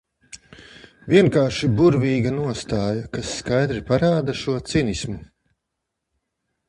Vienkārši 1.11 1.69
burvīga 1.81 2.31
nostāja, 2.37 3.03
kas 3.17 3.35
skaidri 3.43 3.85
parāda 3.93 4.37
šo 4.41 4.57
cinismu. 4.73 5.19